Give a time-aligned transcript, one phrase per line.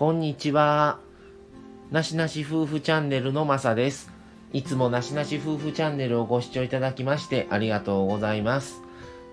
[0.00, 0.98] こんにちは。
[1.90, 4.10] なしなし夫婦チャンネルのまさです。
[4.50, 8.80] いつもなしなし夫婦チャンネルをご視聴いただきましてありがとうございます。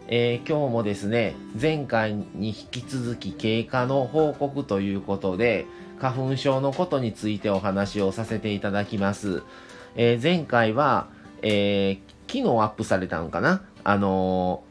[0.10, 5.66] えー、今日もですね、前回に引き続き経過の報告ということで、
[6.00, 9.44] 花粉症のことについてお話をさせていただきます。
[9.96, 11.08] えー、前回は、
[11.44, 13.62] えー、昨日アップされたのかな？
[13.86, 14.64] あの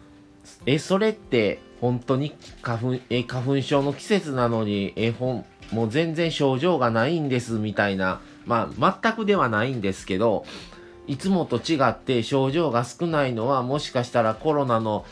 [0.67, 10.45] え、それって本当に花粉、え、花粉症の季節なのに、え、ほん、もう全然症状がないんですみたいな、まあ、全くではないんですけど、
[11.07, 15.05] いつもと違って症状が少ないのは、もしかしたらコロナの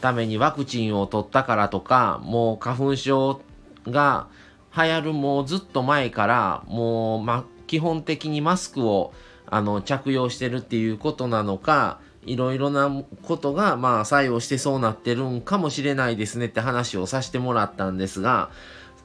[0.00, 3.40] ためにワクチンを取ったからとか、もう花粉症
[3.86, 4.28] が
[4.76, 9.12] 流行るもうずっと前から、もう、ま、基本的にマスクを
[9.46, 12.90] あの着用してるっていうことなのか、いろいろな
[13.22, 18.50] ことが、まあ、作用してそうなってるんかもしれないですねって話をさせてもらったんですが、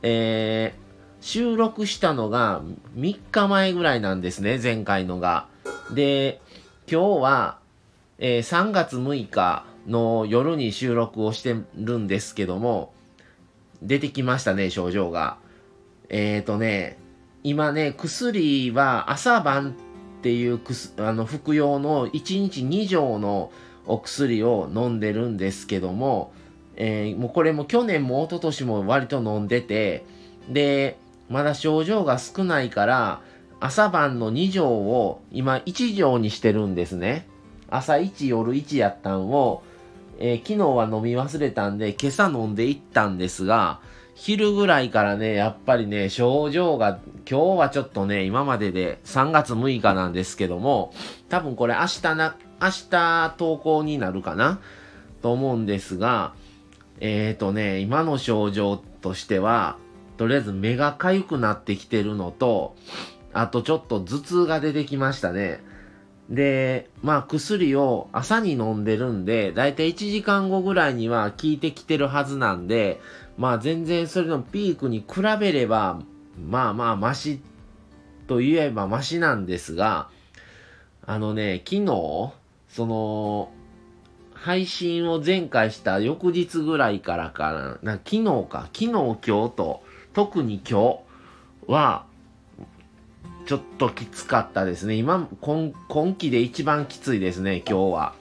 [0.01, 2.61] えー、収録したのが
[2.95, 5.47] 3日前ぐらいなんですね、前回のが。
[5.93, 6.41] で、
[6.89, 7.57] 今日は、
[8.19, 12.93] えー、3月6日の夜に収録をしてるんですけども、
[13.81, 15.37] 出てきましたね、症状が。
[16.09, 16.97] えっ、ー、とね、
[17.43, 19.75] 今ね、薬は朝晩
[20.19, 20.59] っていう
[20.97, 23.51] あの服用の1日2錠の
[23.85, 26.33] お薬を飲んでるんですけども、
[26.77, 30.05] えー、もうこれも去年も一昨年も割と飲んでて、
[30.49, 30.97] で、
[31.29, 33.21] まだ症状が少ないから、
[33.59, 37.27] 朝晩の2錠を今1錠にしてるんですね。
[37.69, 39.63] 朝1、夜1やったんを、
[40.19, 43.79] えー、昨日は飲み忘れたんで、今朝飲んでいったんですが、
[44.13, 50.93] 昼ぐらいからね、やっぱりね、症状が、今日はちょっとね、今までで3月6日なんですけども、
[51.27, 54.59] 多分これ明日な、明日投稿になるかな？
[55.21, 56.33] と思うんですが、
[56.99, 59.77] えっ、ー、とね、今の症状としては、
[60.17, 62.75] とりあえず目が痒くなってきてるのと、
[63.33, 65.61] あとちょっと頭痛が出てきましたね。
[66.29, 72.99] で、まあ薬を朝に飲んでるんで、だいたい1時間後ぐらいには効いてきてるはずなんで、
[73.37, 75.99] まあ全然それのピークに比べれば、
[76.49, 77.41] まあまあマシ
[78.27, 80.09] と言えばマシなんですが、
[81.05, 82.33] あのね、昨日、
[82.69, 83.51] その、
[84.35, 90.99] 配信を前回した翌日ぐらいからかな、な昨日か、昨日今日と、特に今
[91.67, 92.05] 日は、
[93.45, 94.95] ちょっときつかったですね。
[94.95, 98.13] 今、今今期で一番きついですね、今日は。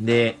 [0.00, 0.36] で、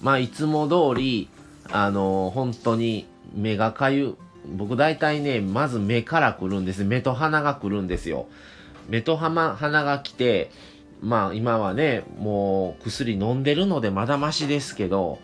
[0.00, 1.28] まあ、いつも通り、
[1.70, 6.84] あの、本当に目がかゆ、僕大体ね、まず目から来るんです。
[6.84, 8.26] 目と鼻が来るんですよ。
[8.88, 10.50] 目と鼻が来て、
[11.00, 15.18] まあ今はね、もう薬飲んでるのでまだましですけど、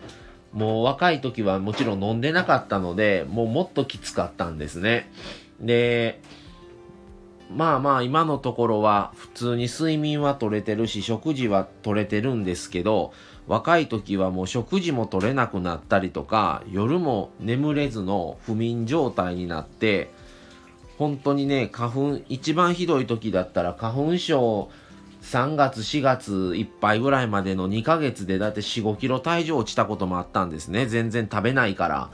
[0.53, 5.11] もう若い時はもちろん飲んでなかったので、もうもっときつかったんですね。
[5.59, 6.19] で、
[7.55, 13.13] まあまあ今のところは普通に睡眠は取れてるし食事は取れてるんですけど
[13.47, 20.11] 若い時はもう食事も取れなくなったりとか夜も眠れずの不眠状態になって
[20.97, 24.69] 本当にね花粉一番ひどい時だったら花粉症
[25.31, 32.09] 3月4月いっぱいぐらいまでの2ヶ月でだって4 5キロ体重落ちたこともあったんですね全然食べないから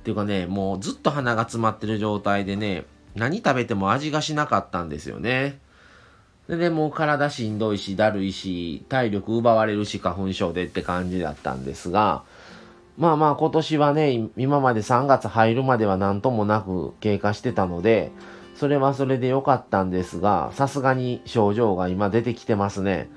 [0.00, 5.58] っていうかねもうずっと鼻が詰まってる状態でね何食べても味がしなかったんですよね。
[6.48, 12.24] で、でも体しんどいし、だるいし、体力奪われるし、花粉症でって感じだったんですが、
[12.98, 18.12] まあまあ今年はね、今まで3月入るまでは何ともなく経過してたので、
[18.62, 23.10] それはそれで良かったんですが、さすがに症状が今出てきてますね。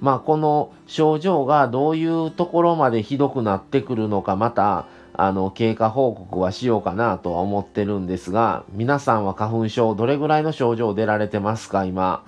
[0.00, 12.24] まあこの症状がどういうところまでひどくなってくるのか、またあの、経過報告はしようかなとは思ってるんですが、皆さんは花粉症どれぐらいの症状出られてますか今。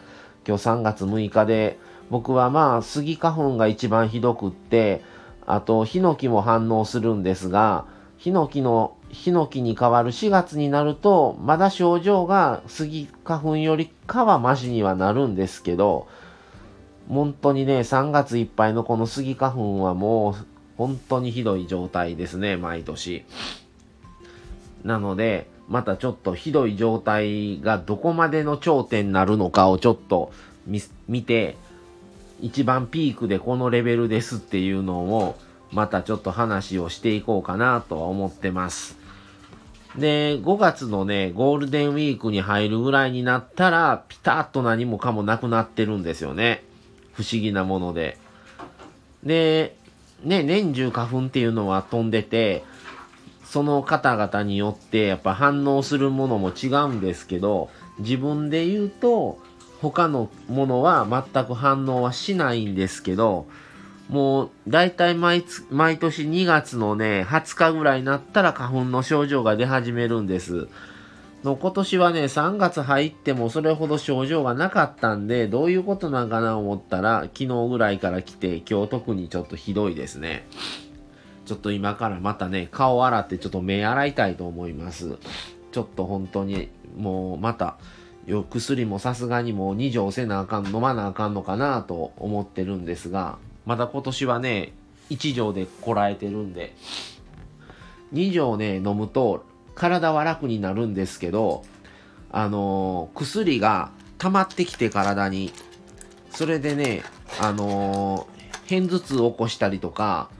[0.46, 1.78] 今日3月6日で、
[2.10, 5.00] 僕はまあ、スギ花粉が一番ひどくって、
[5.46, 7.86] あと、ヒノキも反応するんですが、
[8.18, 16.06] ヒノキの、ヒノキに変わる4月になると、まだ症状がスギ花粉よりかはマシにはなるんですけど、
[17.08, 20.34] 本当にね、3月いっぱいのこのスギ花粉はもう
[20.76, 23.24] 本当にひどい状態ですね、毎年。
[24.84, 30.32] なので、またちょっとひどい状態がどこまでの頂点になるのかをちょっと
[31.08, 31.56] 見て、
[32.40, 35.36] 一番ピークでこのレベルですっていうのを、
[35.72, 38.97] またちょっと話をしていこうかなとは思ってます。
[39.96, 46.62] で、5月のね、ゴールデンウィークに入るぐらいになったら、ピタッと何もかもなくなってるんですよね。
[47.14, 48.18] 不思議なもので。
[49.24, 49.76] で、
[50.22, 52.64] ね、年中花粉っていうのは飛んでて、
[53.48, 59.38] その方々によってやっぱ反応するものも違うんですけど自分で言うと
[59.80, 63.46] 他のものは全く反応はしないんですけど
[64.08, 70.68] もう大体毎毎年2月のね20日ぐらいになったら花粉の症状が出始めるんです。
[71.44, 80.46] の今年はね3月入ってもそれほど症状がなかったんでどういうことなんかな思ったら昨日ぐらいから来て今日特にちょっとひどいですね。
[81.44, 85.18] ちょっと今からまたね顔洗ってちょっと目洗いたいと思います。
[85.70, 87.76] ちょっと本当にもうまた
[88.26, 94.72] よ薬もさすがにもう2錠せなあかん飲まなあかんのかなと思ってるんですがまだ今年はね
[95.10, 96.74] 1錠でこらえてるんで。
[98.14, 99.44] 2錠ね飲むと
[99.74, 101.62] 体は楽になるんですけど
[102.32, 105.52] あのー、薬が溜まってきて体に。
[106.30, 107.02] それでね
[107.40, 110.30] あのー、片頭痛を起こしたりとか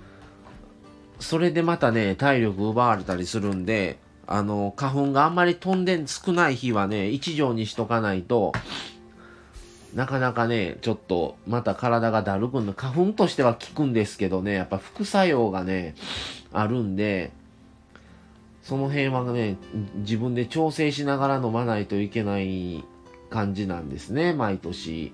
[1.20, 3.98] それでまたね体力奪われたりするんで
[4.31, 8.52] あの、花粉があんまり飛んで少ない日はね、1錠にしとかないと、
[9.94, 15.94] なかなかね、ちょっと、また体がだるくんの、花粉としては効くんですけどね、やっぱ副作用がね、
[16.52, 17.32] あるんで、
[18.62, 19.56] その辺はね、
[19.96, 22.85] 自分で調整しながら飲まないといけない
[23.31, 25.12] 感じなんですね、毎年。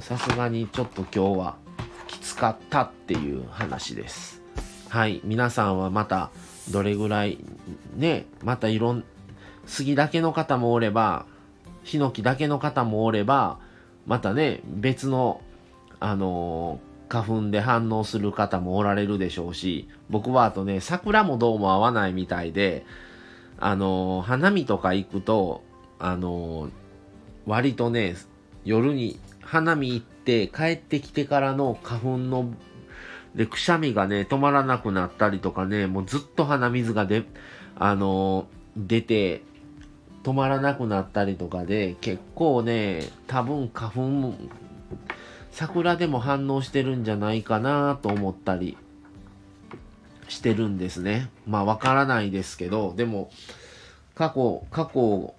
[0.00, 1.56] さすがにちょっと今日は
[2.06, 4.42] きつかったっていう話です。
[4.88, 6.30] はい、皆さんはまた、
[6.70, 7.38] どれぐらい
[7.96, 9.04] ねまたいろん
[9.66, 11.26] 杉だけの方もおれば
[11.86, 13.58] ヒノキだけの方もおれば
[14.06, 15.40] またね別の
[15.98, 22.84] あのー、花粉で反応する方もおられるでしょうし僕はあとね桜もどうも合わないみたいで
[23.58, 25.62] あのー、花見とか行くと
[25.98, 26.70] あのー、
[27.46, 28.16] 割とね
[28.64, 32.52] 夜に花見行って帰ってきてからの花粉の
[33.36, 37.22] で、くしゃみがね、止まらなくなったりとかね、もうずっと鼻水が出、
[37.76, 39.42] あのー、出て、
[40.26, 44.34] 止まらなくなったりとかで、結構ね、多分花粉、
[45.52, 48.76] 桜でも反応してるんじゃないかなと思ったり
[50.26, 51.30] してるんですね。
[51.46, 53.30] まあわからないですけど、でも、
[54.16, 55.36] 過去、過去を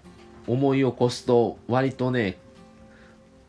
[0.47, 2.37] 思い起こすと、割とね、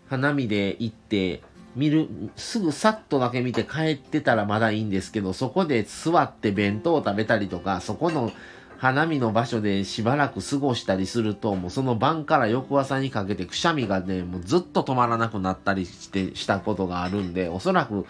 [0.09, 1.43] 花見で行って、
[1.77, 8.33] 見る、すぐさっとだけ見て帰ってたらまだいいんですけど、そこで座って弁当を食べたりとか、そこの
[8.79, 18.07] 花見の場所でしばらく過ごしたりすると、もうその晩から翌朝にかけてくしゃみがね、もうずっと止まらなくなったりして、したことがあるんで、おそらく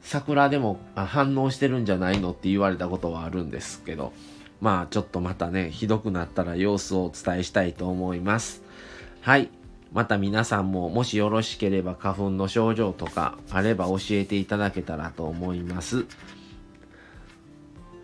[0.00, 4.14] 桜でも反応してるんじゃないのって言われたことはあるんですけど、
[4.62, 8.62] まあちょっとまたね、ひどくなったら様子をお伝えしたいと思います。
[9.20, 9.50] はい。
[9.92, 16.06] また皆さんももしよろしければ花粉の症状とかあれば教えていただけたらと思います。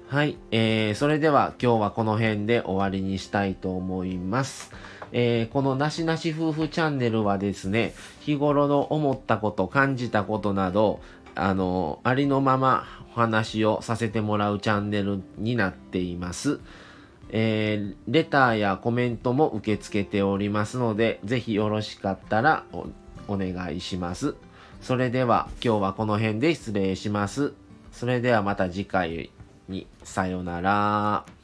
[0.09, 4.71] はい、えー、それでは今日はこの辺で終わりにしたいと思います。
[5.11, 11.01] えー、このなしなし夫婦チャンネルはですね、日頃の思ったこと、感じたことなど、
[11.35, 12.85] あの、ありのまま
[13.17, 16.61] お話をさせてもらうチャンネルになっています。
[17.31, 22.65] えー、レターやコメントも受け付けておりますので、ぜひよろしかったら
[23.27, 24.37] お願いします。
[24.81, 27.55] それでは今日はこの辺で失礼します。
[27.91, 29.31] それではまた次回
[29.69, 31.36] にさよなら。